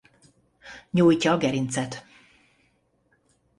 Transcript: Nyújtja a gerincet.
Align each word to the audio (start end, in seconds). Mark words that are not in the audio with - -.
Nyújtja 0.89 1.31
a 1.31 1.37
gerincet. 1.37 2.05